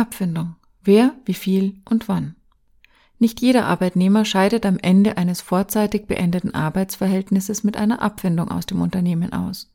[0.00, 0.56] Abfindung.
[0.82, 2.34] Wer, wie viel und wann.
[3.18, 8.80] Nicht jeder Arbeitnehmer scheidet am Ende eines vorzeitig beendeten Arbeitsverhältnisses mit einer Abfindung aus dem
[8.80, 9.70] Unternehmen aus.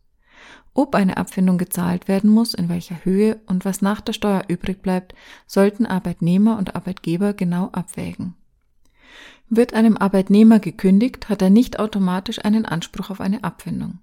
[0.74, 4.82] Ob eine Abfindung gezahlt werden muss, in welcher Höhe und was nach der Steuer übrig
[4.82, 5.14] bleibt,
[5.46, 8.34] sollten Arbeitnehmer und Arbeitgeber genau abwägen.
[9.48, 14.00] Wird einem Arbeitnehmer gekündigt, hat er nicht automatisch einen Anspruch auf eine Abfindung.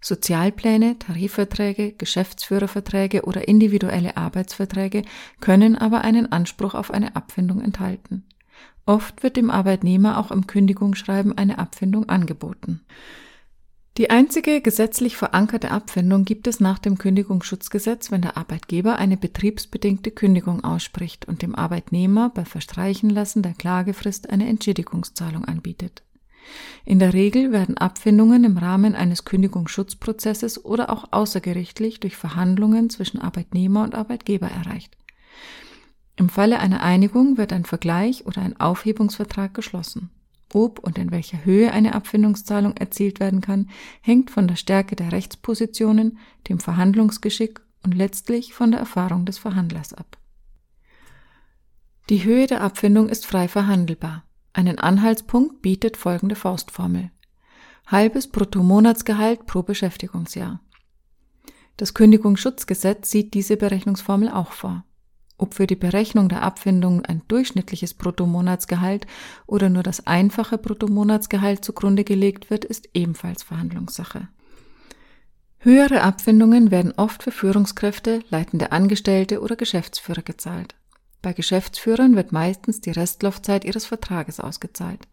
[0.00, 5.02] Sozialpläne, Tarifverträge, Geschäftsführerverträge oder individuelle Arbeitsverträge
[5.40, 8.24] können aber einen Anspruch auf eine Abfindung enthalten.
[8.86, 12.80] Oft wird dem Arbeitnehmer auch im Kündigungsschreiben eine Abfindung angeboten.
[13.98, 20.10] Die einzige gesetzlich verankerte Abfindung gibt es nach dem Kündigungsschutzgesetz, wenn der Arbeitgeber eine betriebsbedingte
[20.10, 26.02] Kündigung ausspricht und dem Arbeitnehmer bei Verstreichenlassen der Klagefrist eine Entschädigungszahlung anbietet.
[26.84, 33.20] In der Regel werden Abfindungen im Rahmen eines Kündigungsschutzprozesses oder auch außergerichtlich durch Verhandlungen zwischen
[33.20, 34.96] Arbeitnehmer und Arbeitgeber erreicht.
[36.16, 40.10] Im Falle einer Einigung wird ein Vergleich oder ein Aufhebungsvertrag geschlossen.
[40.52, 45.12] Ob und in welcher Höhe eine Abfindungszahlung erzielt werden kann, hängt von der Stärke der
[45.12, 50.18] Rechtspositionen, dem Verhandlungsgeschick und letztlich von der Erfahrung des Verhandlers ab.
[52.08, 54.24] Die Höhe der Abfindung ist frei verhandelbar.
[54.52, 57.10] Einen Anhaltspunkt bietet folgende Faustformel.
[57.86, 60.60] Halbes Bruttomonatsgehalt pro Beschäftigungsjahr.
[61.76, 64.84] Das Kündigungsschutzgesetz sieht diese Berechnungsformel auch vor.
[65.38, 69.06] Ob für die Berechnung der Abfindung ein durchschnittliches Bruttomonatsgehalt
[69.46, 74.28] oder nur das einfache Bruttomonatsgehalt zugrunde gelegt wird, ist ebenfalls Verhandlungssache.
[75.58, 80.74] Höhere Abfindungen werden oft für Führungskräfte, leitende Angestellte oder Geschäftsführer gezahlt.
[81.22, 85.06] Bei Geschäftsführern wird meistens die Restlaufzeit ihres Vertrages ausgezahlt.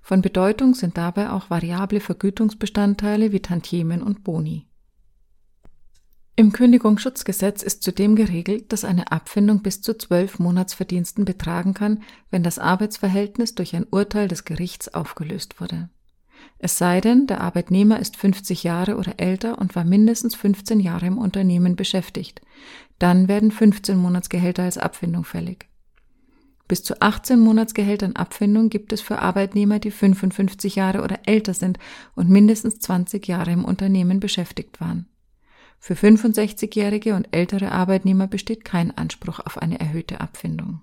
[0.00, 4.66] Von Bedeutung sind dabei auch variable Vergütungsbestandteile wie Tantiemen und Boni.
[6.34, 12.42] Im Kündigungsschutzgesetz ist zudem geregelt, dass eine Abfindung bis zu zwölf Monatsverdiensten betragen kann, wenn
[12.42, 15.90] das Arbeitsverhältnis durch ein Urteil des Gerichts aufgelöst wurde.
[16.58, 21.06] Es sei denn, der Arbeitnehmer ist 50 Jahre oder älter und war mindestens 15 Jahre
[21.06, 22.40] im Unternehmen beschäftigt.
[22.98, 25.66] Dann werden 15 Monatsgehälter als Abfindung fällig.
[26.68, 31.78] Bis zu 18 Monatsgehältern Abfindung gibt es für Arbeitnehmer, die 55 Jahre oder älter sind
[32.14, 35.06] und mindestens 20 Jahre im Unternehmen beschäftigt waren.
[35.78, 40.80] Für 65-jährige und ältere Arbeitnehmer besteht kein Anspruch auf eine erhöhte Abfindung.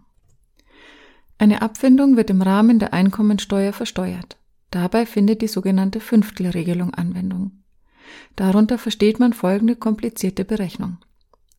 [1.38, 4.38] Eine Abfindung wird im Rahmen der Einkommensteuer versteuert.
[4.72, 7.64] Dabei findet die sogenannte Fünftelregelung Anwendung.
[8.36, 10.98] Darunter versteht man folgende komplizierte Berechnung.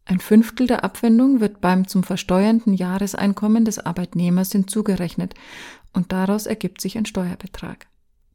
[0.04, 5.34] Ein Fünftel der Abwendung wird beim zum versteuernden Jahreseinkommen des Arbeitnehmers hinzugerechnet
[5.93, 7.87] und daraus ergibt sich ein Steuerbetrag.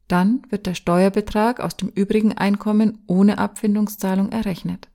[0.08, 4.88] Dann wird der Steuerbetrag aus dem übrigen Einkommen ohne Abfindungszahlung errechnet.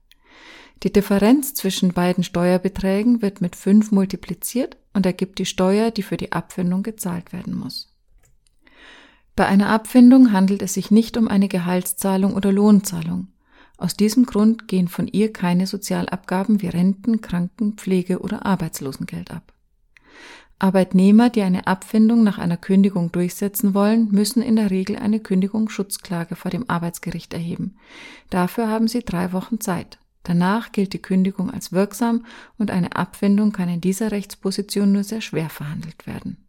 [0.82, 6.16] Die Differenz zwischen beiden Steuerbeträgen wird mit 5 multipliziert und ergibt die Steuer, die für
[6.16, 7.91] die Abfindung gezahlt werden muss.
[9.42, 13.26] Bei einer Abfindung handelt es sich nicht um eine Gehaltszahlung oder Lohnzahlung.
[13.76, 19.52] Aus diesem Grund gehen von ihr keine Sozialabgaben wie Renten, Kranken, Pflege oder Arbeitslosengeld ab.
[20.60, 26.36] Arbeitnehmer, die eine Abfindung nach einer Kündigung durchsetzen wollen, müssen in der Regel eine Kündigungsschutzklage
[26.36, 27.74] vor dem Arbeitsgericht erheben.
[28.30, 29.98] Dafür haben sie drei Wochen Zeit.
[30.22, 32.26] Danach gilt die Kündigung als wirksam
[32.58, 36.42] und eine Abfindung kann in dieser Rechtsposition nur sehr schwer verhandelt werden.